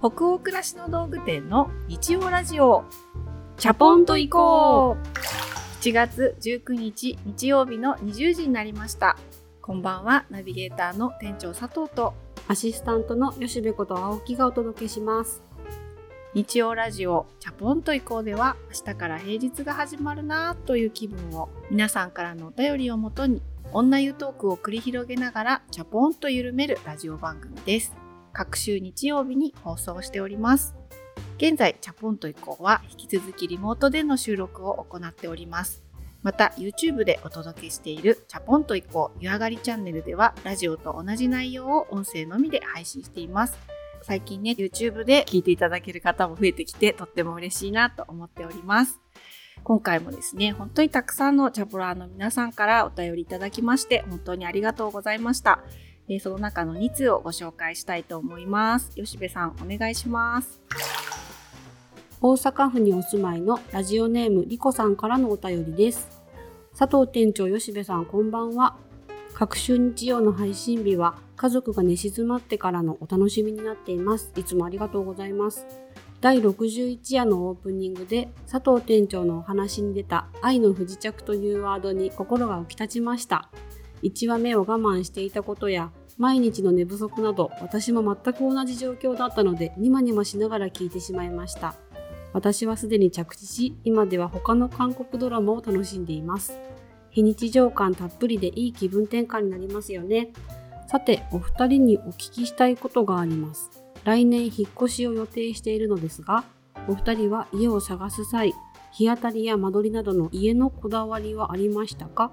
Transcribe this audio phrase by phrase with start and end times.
[0.00, 2.84] 北欧暮らしの道具店の日曜ラジオ。
[3.56, 5.82] チャポンと行こう。
[5.82, 9.16] 7月19日日曜日の20時になりました。
[9.60, 12.14] こんばんはナビゲーターの店長佐藤と。
[12.46, 15.42] アシスタントの吉部こと青木がお届けします。
[16.32, 23.42] 日曜ラジオチャポンと行こうでは明日から平日が始まるなという気分を皆さんからのお便りをもとに
[23.72, 27.96] 女湯トークを繰り広げながらチャポンと緩めるラジオ番組です
[28.32, 30.74] 各週日曜日に放送しております。
[31.38, 35.82] 現在チャポンと行こうは引き続きリモートでの収録を行っております。
[36.22, 43.56] また YouTube でお届けしているチャポンと行こう湯上がりチャンネルではラジオと同じ内容を音声のみで配信しています。
[44.02, 49.00] 最近ね YouTube で聞いていただける方も増えてきてとっても嬉しいなと思っております。
[49.62, 55.60] 今回もですね本当にたくさんのチャポラーの皆さんからお便りいただきまして本当にありがとうございました。
[56.08, 58.90] えその中の2通をご紹介したいと思います。
[58.94, 60.60] 吉部さんお願いします。
[62.20, 66.08] 大阪府にお住まいのラジオネームリコさんからのお便りです。
[66.76, 68.76] 佐藤店長吉部さんこんばんは。
[69.34, 74.32] 各週日曜の配信日は家族が寝静まってからのお楽しみになっています。
[74.34, 75.66] いつもありがとうございます。
[76.20, 83.50] 第61夜のオープニングで佐藤店長のお話に出た愛の不時着というワードに心が浮き立ちました。
[84.02, 91.76] 1話目を我慢していたことや毎日の寝不足など私も全く同じ状況だったのでニマニマしながら聞いてしまいました。
[92.34, 96.58] 私はすでに着地し今では他の韓国ドラマを楽しんでいます。
[97.10, 100.32] 非日常感たっぷりでいい気分転換になりますよね。
[100.88, 103.70] さてお二人にお聞きしたいことがあります。
[104.04, 106.44] 来年引っ越しを予定しているのですが
[106.88, 108.54] お二人は家を探す際
[108.92, 112.32] 日当たりや間取りなどの家のこだわりはありましたか？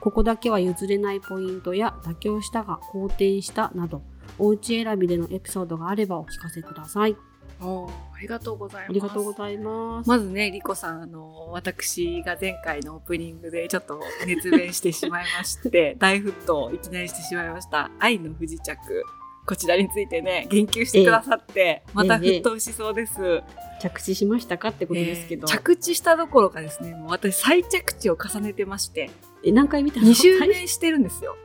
[0.00, 4.02] ここだけは譲れないポイントや妥協したが好転したなど
[4.38, 7.16] お家選びでのエピソードがあればお聞かせください。
[7.60, 8.90] おありがとうございます。
[8.90, 10.08] ありがとうございます。
[10.08, 17.90] まずね、リコさん、あの、私が前回のオープニングでちょっと熱弁してしまいまして、 大沸騰いきなりしてしまいました。
[17.98, 19.04] 愛の不時着。
[19.46, 23.16] こちらについてね、言及してくださって、また沸騰しそうです。
[23.22, 29.10] ええ着地しましたかってことですけど、えー、着地したどころかですねもう私再着地を重ねてまして
[29.44, 31.36] え何回見たの？2周目してるんですよ。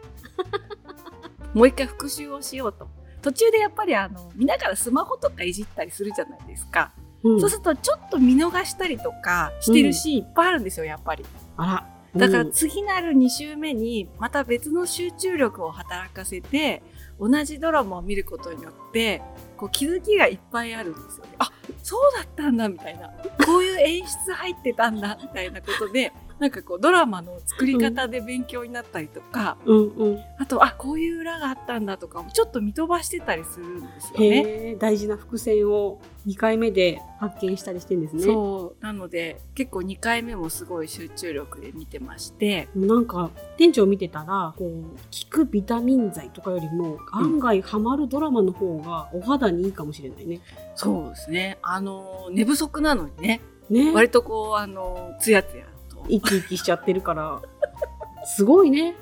[1.54, 2.88] もう一回復習をしようと。
[3.22, 11.26] 途中でやっぱりあの見ながらスマホとかいじったりするじゃないですか、うん、そうするとちょっと見逃したりとかしてるシーンいっぱいあるんですよやっぱり。
[11.58, 11.96] あら。
[12.20, 16.82] だから次なる2週目にまた別の集中力を働かせて
[17.20, 19.22] 同じドラマを見ることによって
[19.58, 21.32] こう気づきがいっぱいあるんですよね。
[21.40, 21.52] あ
[21.82, 23.10] そうだったんだみたいな。
[23.46, 34.76] こういう演出入ってたんだみたいなことでなんかこうドラマの作り方で勉強になったりとか、うんうん、あとあこういう裏があったんだとかもちょっと見飛ばしてたりするんですよね。
[34.78, 38.24] 大事な伏線を2回目で発見したりしてんですね。
[38.24, 44.90] そうなので結構2回目もすごい集中力で見てましてなんか店長見てたらこう効
[45.30, 50.36] くビタミン剤とかよりも案外ハマるドラマの方がお肌にいいかもしれないね。
[50.36, 50.42] うん、
[50.76, 55.66] そうですねあの寝不足なのにねね割とこうあのツヤツヤ
[56.08, 57.42] 生き生きしちゃってるから
[58.26, 58.96] すごいね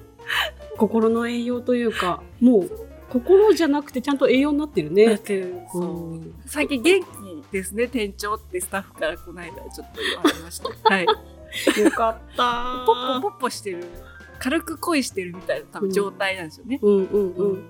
[0.78, 5.14] 心の栄養というかもう心じゃなくてちゃんと栄養になってるね。
[5.14, 7.08] ってるそう、最近元気
[7.52, 10.70] ですね店長ってスタッフからこの間ちょっと言われました。
[10.90, 11.06] はい。
[11.80, 12.84] よかった。
[12.88, 13.86] ポッポポッポしてる
[14.40, 16.80] 軽く恋してるみたいな多分状態なんですよね。
[16.82, 17.66] うん、うん、うんうん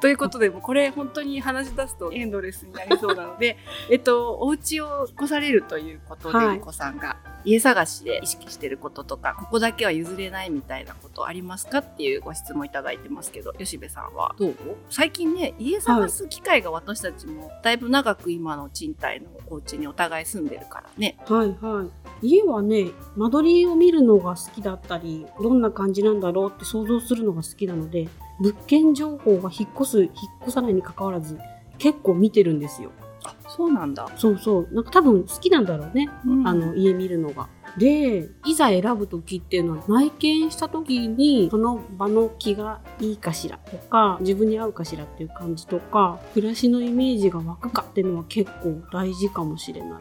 [0.00, 3.56] ということで、もこれ本当に話し出すとエンドレスになりそうなので、
[3.90, 14.54] えっと、お家を越されるということで、はい、子さんが家探しで意識してることとか、ここだけは譲れないみたいなことありますかっていうご質問いただいてますけど、吉部さんはどう
[14.88, 21.16] 最近ね、家探す機会が私たちもだいぶ長く今の賃貸のお家にお互い住んでるからね。
[21.26, 21.84] はいは
[22.22, 22.26] い。
[22.26, 28.08] 家はね、間取りを見るのが好きだったり、どんな感じなんだろうって想像するのが好きなので、
[28.40, 30.12] 物件情報が引っ越す引っ
[30.42, 31.38] 越さないにかかわらず
[31.78, 32.90] 結構見てるんですよ。
[33.24, 34.08] あそうなんだ。
[34.16, 34.68] そうそう。
[34.72, 37.48] なんか多分好きなんだろうね、うん、あの家見るのが。
[37.76, 49.98] でいざ選ぶ時っていうのは内見した時にその場の気がいいかしらとか自分に合うかしらっていう感じとか暮らしのイメージが湧くかっていうのは結構大事かもしれない、うん、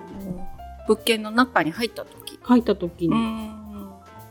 [0.87, 2.39] 物件の中に入った時？
[2.41, 3.51] 入った時に。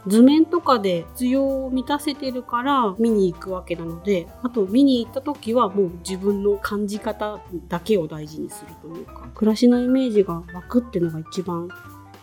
[0.06, 11.68] 図面とかで必要を満たせてるから見に行くわけなのであと見に行った時はもう自分の感じ方だけを大事にするというか暮らしのイメージが湧くっていうのが一番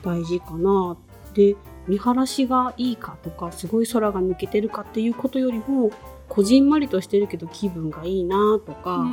[0.01, 0.97] 大事かな
[1.33, 1.55] で
[1.87, 5.91] 見晴らしがいいかとかすごい空が抜けてるかっていうことよりも
[6.29, 9.05] こじんまりとしてるけど気分がいいなとか、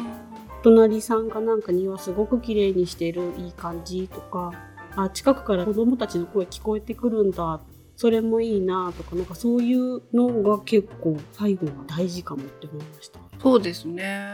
[0.62, 4.52] 隣さんがなんか庭すごく綺麗にしてるいい感じとか
[4.96, 7.60] あ近くから子供たちの声聞こえてくるんだ
[8.00, 13.19] それもいいなとかなんかそういうのが結構最後は大事かもって思いました。
[13.42, 14.28] そうですね。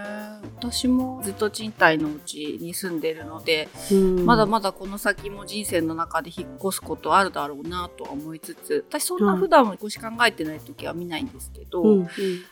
[0.58, 1.20] 私も。
[1.22, 4.26] ずっと賃貸のうちに住んでるので、うん。
[4.26, 12.08] まだまだこの先も人生の中で引っ越すことあるだろうなとは思いつつ私そんな普段引っ越し考えてない時は見ないんですけど、うんうん。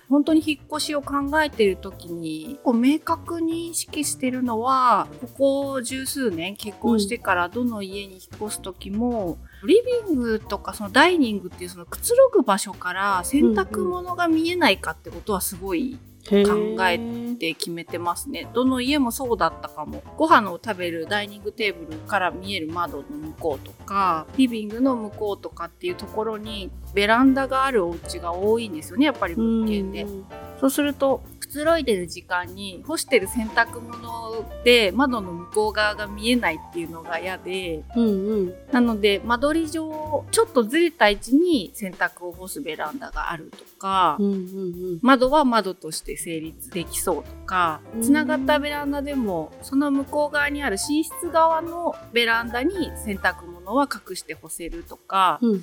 [0.09, 15.99] 本当に引っ越しを考えてる時にこう明確に意識してるのはここ十数年結婚してからどの家に引っ越す時も、リビングとかそのダイニングっていうそのくつろぐ場所から洗濯物が見えないかってことはすごい
[16.29, 18.49] 考えって決めてますね。
[18.55, 20.03] どの家もそうだったかも。
[20.17, 30.03] ご飯を食べるダイニングテーブルから見える窓の向こうとかリビングの向こうとかっていうところにベランダがあるお家が多いんですよねやっぱり物件で。
[30.03, 30.25] うん。
[30.61, 38.55] そうするとくつろいでる時間に干してる洗濯物で窓の向こう側が見えないっていうのが嫌でうんうん。
[38.73, 44.99] なので間取り上ちょっとずれた位置に洗濯を干すベランダがあるとか、うんうん。
[45.01, 48.03] 窓は窓として成立できそうとかうん。
[48.03, 55.63] つながったベランダでもその向こう側にある寝室側のベランダに洗濯物は隠して干せるとか、うんうん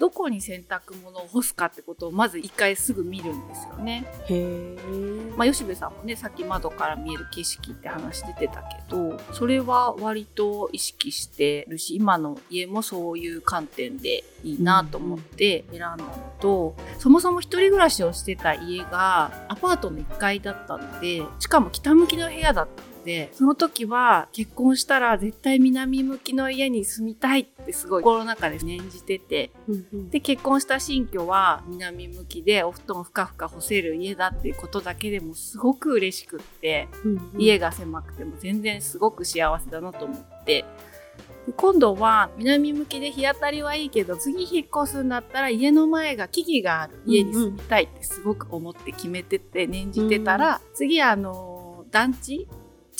[0.00, 4.06] どこに洗濯物を干すかってことをまず一回すぐ見るんですよね。
[4.28, 4.76] へえ。
[5.36, 29.50] まあ、吉部さんもねさっき窓から見える景色って話出てたけどそれは割と意識してるし今の家もそういう観点でいいなと思って選んだのと、そもそも一人暮らしをしてた家がアパートの1階だったのでしかも北向きの部屋だったのでその時は結婚したら絶対南向きの家に住みたいってすごい心の中で念じてて。
[29.68, 30.10] うんうん。
[30.10, 37.40] で結婚した新居は南向きでお布団をふかふか干せる家だっていうことだけでもすごく嬉しくってうんうん。
[37.40, 40.64] 家が狭くても全然すごく幸せだなと思って。
[41.46, 52.46] で今度は南向きで日当たりはいいけど次引っ越すんだったら家の前が木々がある家に住みたいってすごく思って決めてて念じてたら、次あの団地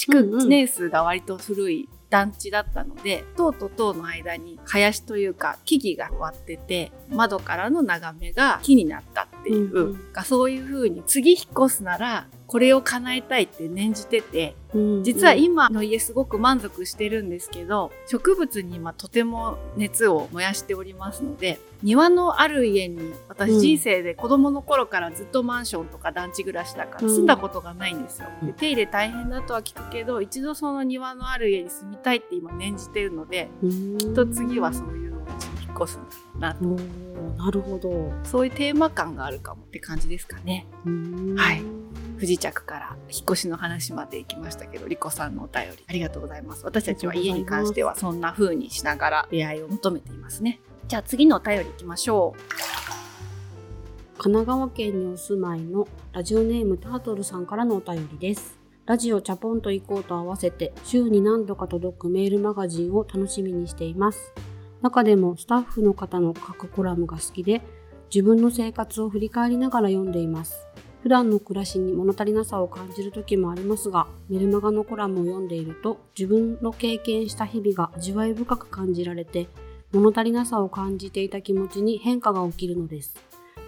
[0.00, 9.28] 築年数が割と古い団地だったので塔と塔の間に林というか木々が割ってて窓からの眺めが木になった。
[9.40, 10.12] っていう、うんうん。
[10.12, 27.14] がそういう風に次引っ越すならこれを叶えたいって念じててうん実は今の家すごく満足してるんですけど植物に今とても熱を燃やしておりますので庭のある家にうん私人生で子供の頃からずっとマンションとか団地暮らしだからうん。
[27.14, 28.28] 住んだことがないんですよ。
[28.42, 33.98] うんで手入れ大変だとは聞くけど一度その庭のある家に住みたいって今念じてるのでうん。
[33.98, 35.09] きっと次はそういう
[35.82, 35.98] 越す
[36.38, 36.64] なと
[37.36, 38.12] なるほど。
[38.24, 40.66] そういうテーマ感があるかもって感じですかね。
[40.84, 41.62] うんはい
[42.18, 46.66] 不時着から引っ越しの話まで行きましたけど、リコさんのお便りありがとうございます。
[46.66, 50.60] 私たちは家に関してはそんな風にしながら出会いを求めていますね。
[50.86, 52.34] じゃあ次のお便り行きましょ
[54.18, 58.58] 神奈川県にお住まいのラジオネームタートルさんからのお便りです。
[58.84, 64.34] ラジオチャポンと行こうと合わせて週に何度か届くメールマガジンを楽しみにしています。
[64.82, 67.62] 中でもスタッフの方の書くコラムが好きで
[68.12, 70.66] 自分の生活を振り返りながら読んでいます。
[71.02, 79.48] 普段の暮らしに物足りなさを感じる時もありますが、メルマガのコラムを読んでいると自分の経験した日々が味わい深く感じられて
[79.92, 83.14] 物足りなさを感じていた気持ちに変化が起きるのです。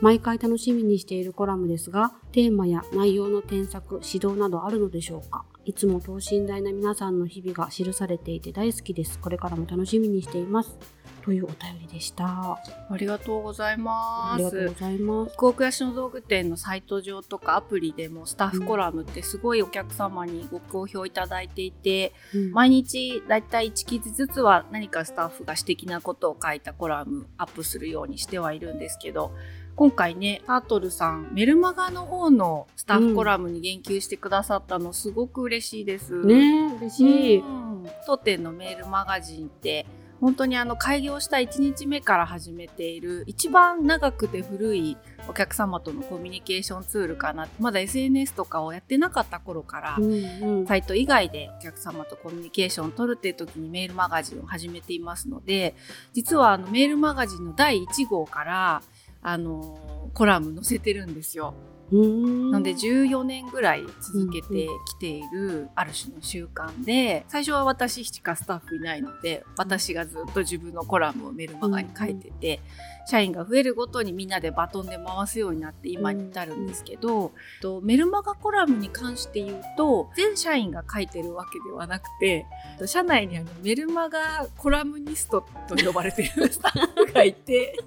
[0.00, 5.44] 毎回楽しみにしているコラムですが、テーマや内容の添削、指導などあるのでしょうか？
[5.64, 9.18] いつも等身大な皆さんの日々が記されていて大好きです。
[9.18, 10.76] これからも楽しみにしています。
[11.24, 12.58] というお便りでした。
[12.90, 14.80] ありがとうございまりがとうごす。
[14.80, 15.32] ざいます。
[15.34, 29.32] 福岡市の道具店のサイト上とかアプリでもスタッフコラムってすごいお客様にご好評いただいていて、うん毎日だいたい1記事ずつは何かスタッフが私的なことを書いたコラムアップするようにしてはいるんですけど
[29.74, 36.24] 今回ねタートルさんメルマガの方のスタッフコラムに言及してくださったのすごく嬉しいです。
[36.24, 37.38] ねえ、嬉しい。
[37.40, 37.72] うん
[38.06, 39.86] 当店のメールマガジンって
[40.20, 44.96] 本当にあの開業した1日目から始めている一番長くて古い
[45.28, 55.74] お客様とのコミュニケーションツールかなまだ SNS とかをやってなかった頃からうんうんサイト以外でお客様とコミュニケーションを取るっていう時にメールマガジンを始めていますので
[56.12, 58.82] 実はあのメールマガジンの第1号から
[59.22, 61.54] あのコラム載せてるんですよ。
[61.92, 72.60] なので14年ぐらい続けてきているある種の習慣で最初は私しかスタッフいないので私がずっと自分のコラムをメルマガに書いてて、
[73.06, 82.46] 社員が増えるごとにみんなでバトンで回すようになって今に至るんですけど、とメルマガコラムに関して言うと全社員が書いてるわけではなくて
[82.86, 87.78] 社内にあのメルマガコラムニストと呼ばれてるスタッフがいて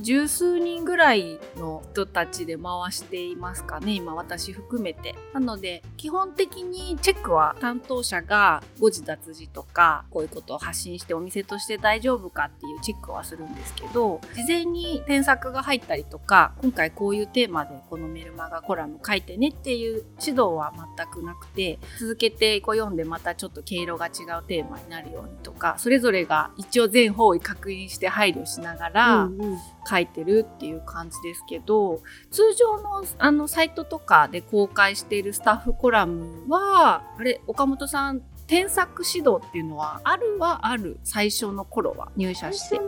[0.00, 5.14] 十数人ぐらいの人たちで回していますかね今私含めて。
[5.32, 24.12] なので基本的にチェックは担当者が誤字脱字とかこういうことを発信してお店として大丈夫かっていうチェックはするんですけど事前に添削が入ったりとか今回こういうテーマでこのメルマガコラム書いてねっていう指導は全くなくて続けてこう読んでまたちょっと毛色が違う
[24.46, 29.58] テーマになるようにとかそれぞれが一応全方位確認して配慮しながら、うんうん。
[29.88, 40.98] 書いてるっていう感じですけど通常のあのサイトとかで公開しているスタッフコラムはあれ岡本さん添削指導っていうのはあるはある？
[41.02, 42.80] 最初の頃は入社して。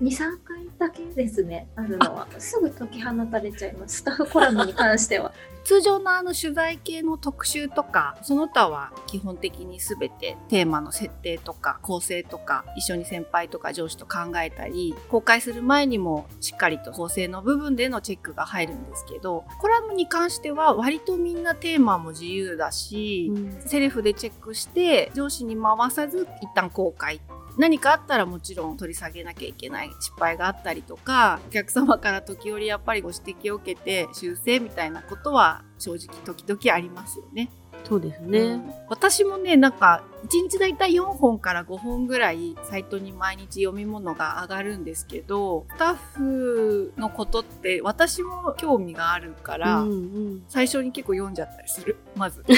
[0.00, 1.68] 23回だけですね。
[1.76, 2.26] あるのは。
[2.38, 3.98] すぐ解き放たれちゃいます。
[3.98, 5.32] スタッフコラムに関しては。
[5.62, 27.20] 通常のあの取材系の特集とかその他は基本的に全てテーマの設定とか構成とか一緒に先輩とか上司と考えたり公開する前にもしっかりと構成の部分でのチェックが入るんですけどコラムに関しては割とみんなテーマも自由だし、うん、セルフでチェックして上司に回さず一旦公開
[27.60, 37.50] 何かあったらもちろん取り下げなきゃいけない失敗があったりとかお客様から時折やっぱりご指摘を受けて修正みたいなことは正直時々ありますよね。
[37.84, 52.44] そうですね、うん、私もねなんか1日だいたい4本から5本ぐらいサイトに毎日読み物が上がるんですけどスタッフのことって私も興味があるから、うんうん、最初に結構読んじゃったりするまず。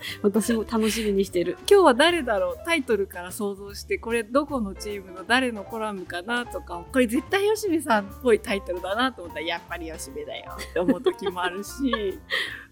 [0.22, 1.56] 私も楽しみにしてる。
[1.70, 2.58] 今日は誰だろう？
[2.64, 12.18] タイトルから想像してこれどこのチームの誰のコラムかなとかこれ絶対吉部さんっぽいタイトルだなと思ったらやっぱり吉部だよって思う時もあるし。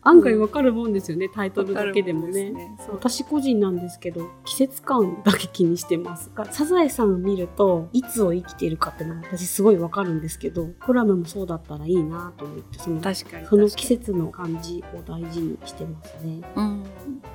[0.01, 6.31] 案外わかるもんですよね、うん、タイトルだけでもね、ね、私個人なんですけど季節感だけ気にしてます。
[6.53, 13.47] サザエさんを見るといつを生きているかってのは私すごいわかるんですけどコラムもそうだったらいいなと思ってその確かに。
[13.47, 16.43] その季節の感じを大事にしてますね。
[16.55, 16.85] うん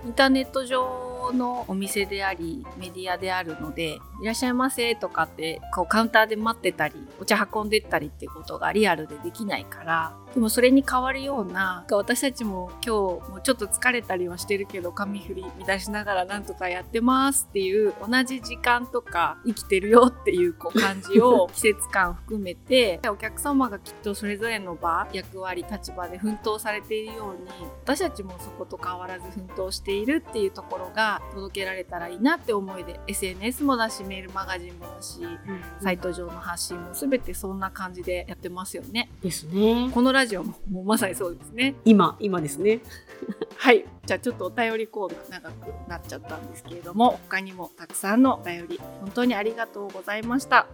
[0.06, 27.50] インターネット上のお店でありメディアであるのでいらっしゃいませとかってこうカウンターで待ってたりお茶運んでったりってことがリアルでできないからでもそれに代わるような私たちも今日もちょっと疲れたりはしてるけど髪振り乱しながらなんとかやってますっていう同じ時間とか生きてるよっていうこう感じを 季節感含めてお客様がきっとそれぞれの場役割立場で奮闘されているように
[27.84, 35.40] 私たちもそこと変わらず奮闘しているっていうところが届けられたらいいなって思いで SNS もだしメールマガジンもだし、うん、
[35.82, 39.10] サイト上の発信も全てそんな感じでやってますよね。
[39.22, 39.90] ですね。
[39.94, 41.76] このラジオももうまさにそうですね。
[41.86, 42.82] 今、今ですね。
[43.58, 43.86] はい。
[44.06, 50.68] じゃあちょっとお便りコード長くなっちゃったんですけれども、他にもたくさんのお便り、本当にありがとうございました。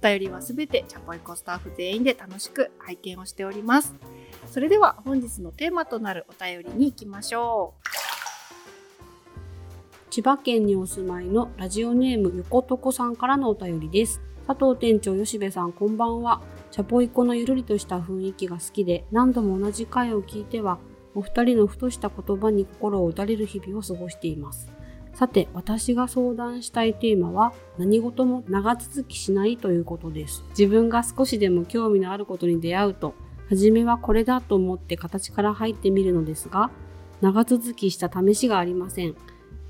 [0.00, 3.94] お便りはすべてチャポイコスタッフ全員で楽しく拝見をしております。
[4.50, 7.95] それでは本日のテーマとなるお便りに行きましょう。
[10.16, 14.22] 千葉県にお住まいのラジオネーム横床さんからのお便りです。
[14.46, 16.40] 佐藤店長吉部さんこんばんは。
[16.70, 20.78] チャポイコのゆるりとした雰囲気が好きで、何度も同じ回を聞いては、
[21.14, 24.72] お二人のふとした言葉に心を打たれる日々を過ごしています。
[25.12, 30.44] さて、私が相談したいテーマは、何事も長続きしないということです。
[30.58, 33.12] 自分が少しでも興味のあることに出会うと、
[33.50, 36.70] 初めはこれだと思って形から入ってみるのですが、
[37.20, 39.14] 長続きした試しがありません。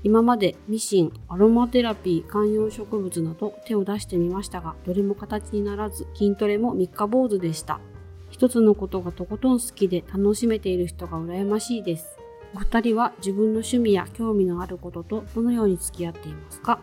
[0.07, 7.81] 今までミシン、アロマテラピー、観葉植物など手を出してみましたが、どれも形にならず、筋トレも三日坊主でした。
[8.29, 12.17] 一つのことがとことん好きで楽しめている人が羨ましいです。
[12.55, 16.79] お二人は自分の趣味や興味のあることとどのように付き合っていますか？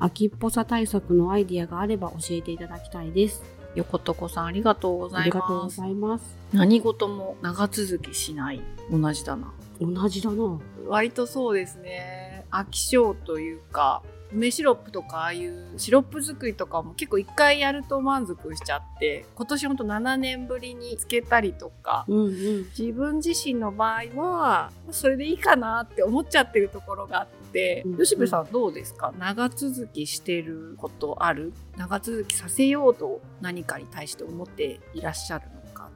[0.00, 3.44] 秋っぽさ対策のアイディアがあれば教えていただきたいです。
[3.76, 5.22] 横床さんありがとうございます。
[5.22, 6.36] ありがとうございます。
[6.52, 8.60] 何事も長続きしない。
[8.90, 9.52] 同じだな。
[9.80, 10.58] 同じだな。
[10.88, 12.23] 割とそうですね。
[12.54, 29.12] 飽き性というか梅シロップとかああいうシロップ作りとかも結構一回やると満足しちゃって今年ほんと7年ぶりにつけたりとか、うんうん、自分自身の場合はそれでいいかなって思っちゃってるところがあって、うんうん、吉部さんどうですか？
[29.18, 31.52] 長続きしてることある？
[31.76, 35.44] 長続きさせようと何かに対して思っていらっしゃる？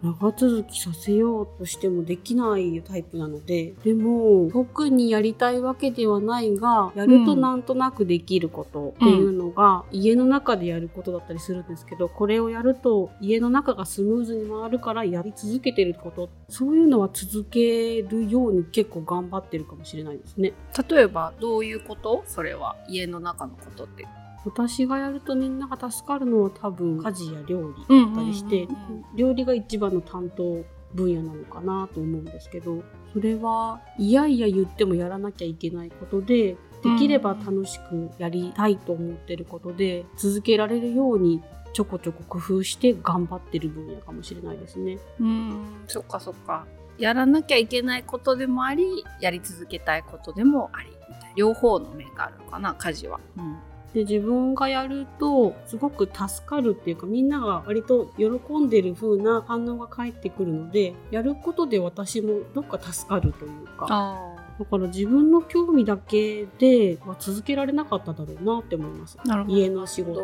[0.03, 20.53] 長続きさせようとしてもできないタイプなのででも特にやりたいわけではないがやるとなんとなくできることっていうのが、家の中でやることだったりするんですけどこれをやると家の中がスムーズに回るからやり続けてることそういうのは続けるように結構頑張ってるかもしれないですね。
[20.89, 22.23] 例えばどういうこと？
[22.27, 22.77] それは。
[22.89, 24.07] 家の中のことって
[24.45, 28.69] 私がやるとみんなが助かるのは多分家事や料理だったりして、
[29.15, 30.65] 料理が一番の担当
[30.95, 41.43] 分野なのかなと思うんですけどそれはいやいや言ってもやらなきゃいけないことでできれば楽しくやりたいと思ってることで続けられるように
[41.73, 44.99] ちょこちょこ工夫して頑張ってる分野かもしれないですね。
[45.21, 45.85] うん。
[45.87, 46.67] そっかそっか。
[46.99, 50.91] やらなきゃいけないことでもありやり続けたいことでもあり
[51.37, 53.59] 両方の面があるのかな家事は、うん
[53.95, 58.27] で自分がやるとすごく助かるっていうかみんなが割と喜
[58.61, 69.17] んでる風な反応が返ってくるのでやることで私もどっか助かるというかあだから自分の興味だけでは続けられなかっただろうなって思います。
[69.47, 70.21] 家の仕事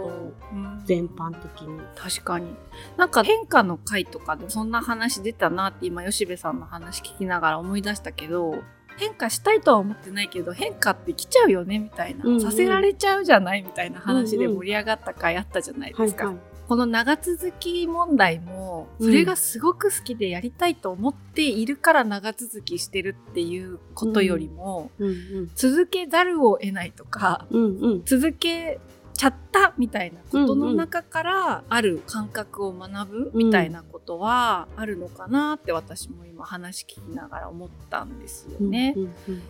[0.52, 0.82] うん。
[0.84, 1.80] 全般的に。
[1.94, 2.48] 確かに。
[2.96, 8.56] なんか変化の回とかでそんな話出たなって今吉部さんの話聞きながら思い出したけど
[8.96, 12.40] 変化したいとは思ってないけど変化って来ちゃうよねみたいな、うんうん。
[12.40, 14.56] させられちゃうじゃないみたいな話でうんうん。
[14.58, 16.44] 盛り上がった回あったじゃないですか、はいはい。
[16.68, 25.10] この長続き問題もそれがすごく好きでやりたいと思っているから長続きしてるっていうことよりも、うんう
[25.42, 25.50] ん。
[25.54, 28.02] 続けざるを得ないとかうんうん。
[28.04, 28.80] 続け
[29.16, 38.94] ちゃったみたいなことの中からある感覚を学ぶみたいなことはあるのかなって私も今話聞きながら思ったんですよね。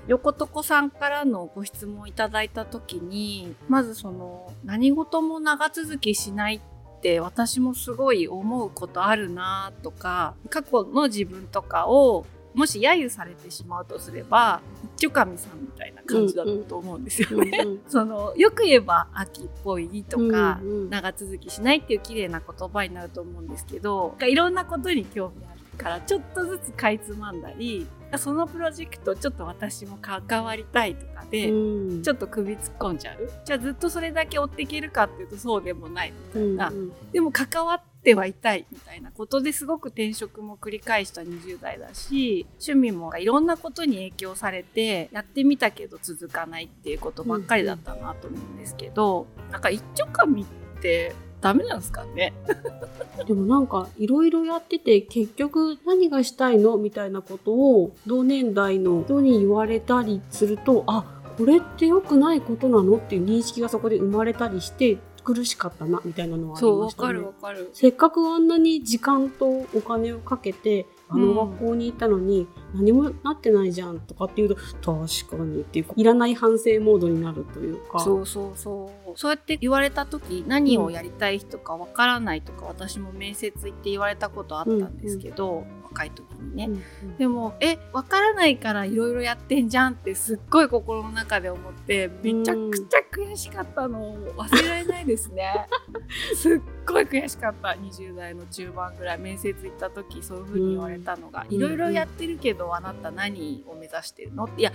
[0.06, 14.60] 横床さんからのご質問いただいた時にまずその何事も長続きしないって私もすごい思うことあるなとか過去の自分とかをもし揶揄されてしまうとすれば
[14.96, 17.58] 一丁神さんみたいな感じだと思うんですよね。
[17.62, 20.90] うんうん そのよく言えば秋っぽいとか、うんうん。
[20.90, 32.02] 長続きしないっていう綺麗な言葉になると思うんですけどいろんなことに興味あるからちょっとずつかいつまんだりそのプロジェクトちょっと私も関わりたいとかで、うん。
[32.02, 33.30] ちょっと首突っ込んじゃう。
[33.44, 36.92] じゃあずっとそれだけ追っていけるかっていうとそうでもないみたいな、うんうん。
[37.12, 50.44] でも関わっててはいたいみたいなことですごく転職も繰り返した20代だし趣味もいろんなことに影響されてやってみたけど続かないっていうことばっかりだったなと思うんですけど、なんか一丁紙っ
[50.80, 52.32] てダメなんですかね？
[53.26, 61.04] でもなんかいろいろやってて結局何がしたいのみたいなことを同年代の人に言われたりするとあ
[61.38, 67.12] これって良くないことなのっていう認識がそこで生まれたりして苦しかったなみたいなのはありましたね。
[67.14, 78.00] るわかるせっかくあんなに時間とお金をかけてあの学校に行ったのに何もなってないじゃんとかっていうと確かにっていうかいらない反省モードになるというか。
[78.00, 87.16] そうそうそうそうやって言われた時何をやりたい人かわからないとか、私も面接行って言われたことあったんですけど、若い時にね、うんうん。
[87.16, 95.66] でもえわからないからいろいろやってんじゃんってすっごい心の中で思ってめちゃくちゃ悔しかったのを忘れられないですね。
[96.34, 97.68] すっごい悔しかった。
[97.68, 101.56] 20代の中盤ぐらい面接行った時そういう風に言われたのがうん。
[101.56, 104.44] いろいろやってるけどあなた何を目指してるの？
[104.44, 104.72] っていや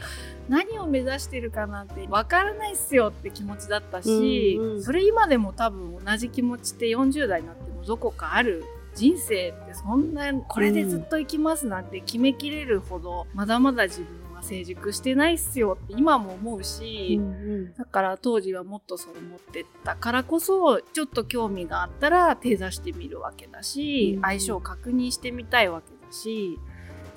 [0.47, 4.83] 何を目指してるかなんてわからないっすよって気持ちだったし、うんうん。
[4.83, 8.63] それ今でも多分同じ気持ちって40代になってもどこかある
[8.99, 17.73] 人生ってそんなこれでずっと生きますなんて決めきれるほどまだまだ自分は成熟してないっすよって今も思うし、うんうん。
[17.75, 26.59] だから当時はもっとそう思ってたからこそちょっと興味があったら手出してみるわけだし、うん相性を確認してみたいわけだし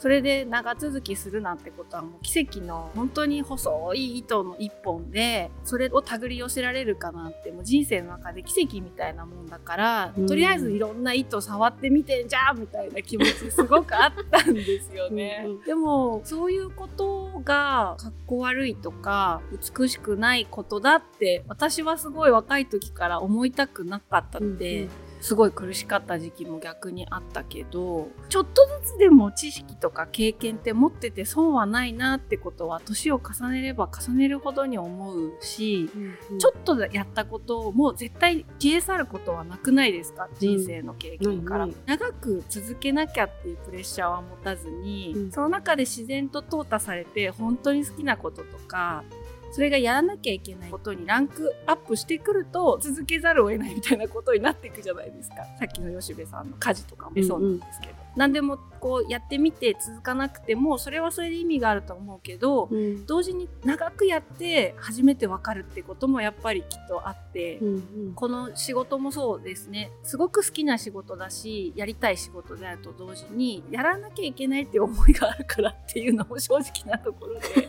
[0.03, 10.27] それで長続きするなんてことはもう奇跡の本当に細い糸の一本でそれを手繰り寄せられるかなってもう人生の中で奇跡みたいなもんだから、うん。
[10.27, 15.45] とりあえずいろんな糸触ってみてんじゃんみたいな気持ちすごくあったんですよね。
[15.45, 15.63] うんうん。
[15.63, 19.41] でもそういうことがかっこ悪いとか
[19.79, 40.29] 美しくないことだって私はすごい若い時から思いたくなかったって、うんうんすごい苦しかった時期も逆にあったけどちょっとずつでも知識とか経験って持ってて損はないなってことは年を重ねれば重ねるほどに思うし、うんちょっとやったことも絶対消え去ることはなくないですか？
[40.41, 41.99] 人生の経験から、ないない。
[41.99, 45.31] 長く続けなきゃっていうプレッシャーは持たずに、うん。
[45.31, 49.05] その中で自然と淘汰されて本当に好きなこととか
[49.53, 55.37] それがやらなきゃいけないことにランクアップしてくると続けざるを得ないみたいなことになっていくじゃないですか。
[55.59, 63.07] さっきの吉部さんの家事とかもそうなんですけど、何でもこうやってみて続かなくてもそれはそれで意味があると思うけど、うん。
[63.07, 67.79] 同時に長くやって初めてわかるってこともやっぱりきっとあって、うんう
[68.11, 68.15] ん。
[68.15, 69.91] この仕事もそうですね。
[70.03, 77.69] すごく好きな仕事だしやりたい仕事であると同時にやらなきゃいけないって思いがあるからっていうのも正直なところで、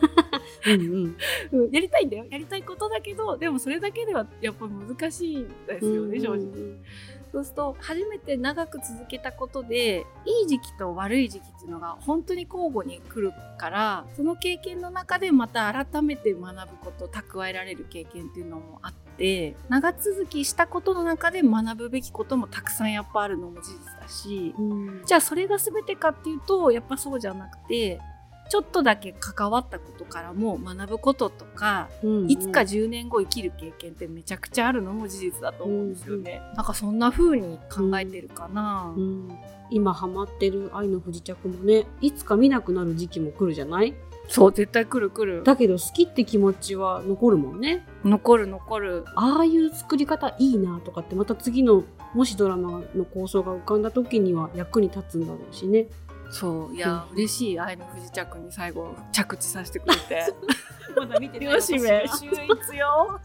[0.66, 1.16] うんうん。
[1.52, 2.26] うんやりたいんだよ。
[2.30, 6.78] やりたいことだけどでもそれだけではやっぱ難しいんですよね、正直。
[7.34, 24.54] そうすると初めて長く続けたことでいい時期と悪い時期っていうのが本当に交互に来るからその経験の中でまた改めて学ぶこと蓄えられる経験っていうのもあって長続きしたことの中で学ぶべきこともたくさんやっぱあるのも事実だし。
[24.56, 25.02] うん。
[25.04, 28.00] じゃあそれが全てかっていうとやっぱそうじゃなくて
[28.50, 36.40] ちょっとだけ関わったことからも学ぶこととかうんいつか10年後生きる経験ってめちゃくちゃあるのも事実だと思うんですよね。
[36.54, 38.92] なんかそんな風に考えてるかな。
[38.96, 39.28] うん
[39.70, 43.94] 今ハマってる愛の不時着もねいつか見なくなる時期も来るじゃない？
[44.28, 45.42] そう絶対来る来る。
[45.42, 49.04] だけど好きって気持ちは残るもんね残る残る。
[49.16, 51.82] ああいう作り方いいなとかってまた次の
[52.14, 55.86] もしドラマの構想が浮かんだ時には役に立つんだろうしね
[56.30, 56.74] そう。
[56.74, 60.34] いや、嬉しい愛の不時着に最後着地させてくれて。
[60.96, 63.20] まだ見てよしめ秀逸よ。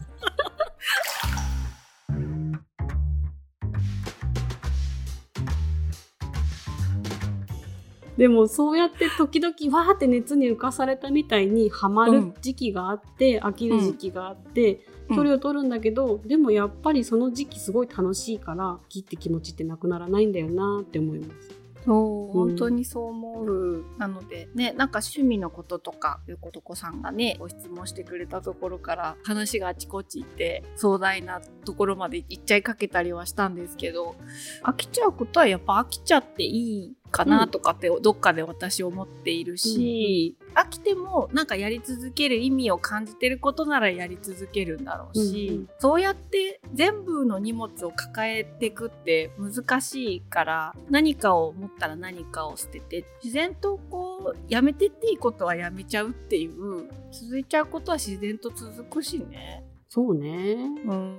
[8.16, 15.16] でもそうやって時々わーって熱に浮かされたみたいにハマる時期があって、飽きる時期があって、うん。
[15.16, 21.59] 距離を取るんだけど、でもやっぱりその時期すごい楽しいから好きって気持ちってなくならないんだよなって思います。
[21.90, 22.32] そううん。
[22.50, 34.14] 本当にそう思う、なのでねなんか趣味のこととかいうことこさんがねご質問してくれたところから話があちこち行って壮大なところまで行っちゃいかけたりはしたんですけど
[34.62, 59.64] 飽きちゃうことはやっぱ飽きちゃっていいかなとかってどっかで私思っているし、飽きてもなんかやり続ける意味を感じてることならやり続けるんだろうし、うんうんそうやって全部の荷物を抱えていくって難しいから何かを持ったら何かを捨てて自然とこうやめてっていいことはやめちゃうっていう続いちゃうことは自然と続くしね。
[59.88, 60.56] そうね。
[60.86, 61.18] うん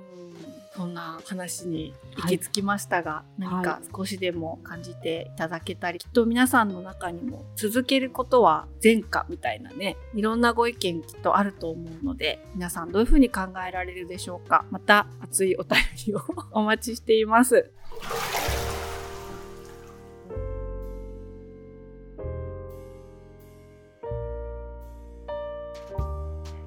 [0.74, 16.20] そんな話に行き着きましたが、何はか少しでも感じていただけたり、きっと皆さんの中にも続けることは善かみたいなねいろんなご意見きっとあると思うので皆さんどういうふうに考えられるでしょうかまた熱いお便りを
[16.52, 17.70] お待ちしています。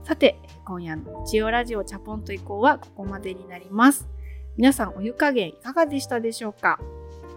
[0.04, 4.08] さて今夜の日曜ラジオチャポンと以降はここまでになります。
[4.58, 6.80] 皆さんお湯加減いかがでしたでしょうか？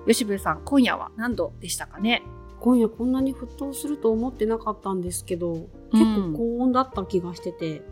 [0.06, 2.22] 吉部さん今夜は何度でしたかね？
[2.60, 5.68] 今夜こんなに沸騰すると思ってなかったんですけど、うん。
[5.92, 7.82] 結構高温だった気がしてて、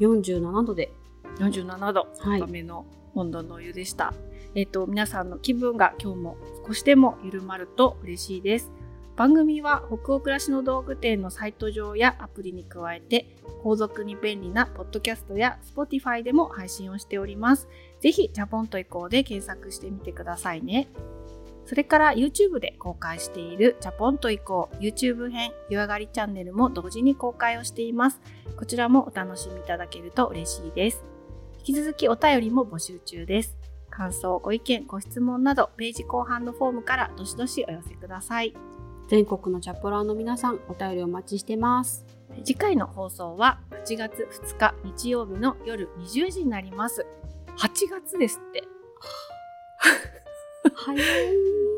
[0.00, 0.92] 47度で。
[1.38, 2.08] 47度。
[2.18, 2.40] はい。
[2.40, 4.14] 高めの温度のお湯でした、
[4.54, 8.72] えっ、と皆さんの気分が今日も少しでも緩まると嬉しいです
[9.16, 13.26] 番組は北欧暮らしの道具店のサイト上やアプリに加えて
[13.62, 17.68] 後続に便利なポッドキャストや Spotify でも配信をしております
[18.00, 20.88] ぜひジャポンと移行で検索してみてくださいね
[21.66, 28.20] それから YouTube で公開しているジャポンと移行 YouTube 編湯上がりチャンネルも同時に公開をしています
[28.56, 31.12] こちらもお楽しみいただけると嬉しいです
[31.64, 33.56] 引き続きお便りも募集中です。
[33.88, 38.52] 感想、ご意見、ご質問など、ページ後半のフォームからどしどしお寄せください。
[39.08, 42.06] 全国のチャポラーの皆さん、お便りお待ちしてます。
[42.44, 47.06] 次回の放送は8月2日日曜日の夜20時になります。
[47.58, 48.64] 8月ですって。
[50.74, 51.02] 早い。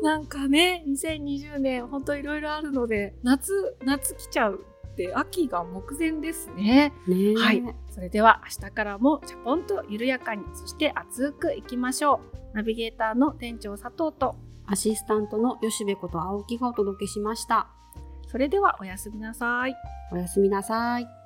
[0.03, 6.93] なんかね、2020年本当いろいろあるので、夏、夏来ちゃうって秋が目前ですね。
[7.37, 7.63] はい。
[7.91, 12.55] それでは明日からもチャポンと緩やかに、そして熱くいきましょう。
[12.55, 17.67] ナビゲーターの店長佐藤と、アシスタントの吉部こと青木がお届けしました。
[18.27, 19.75] それではおやすみなさい。
[20.11, 21.24] おやすみなさい。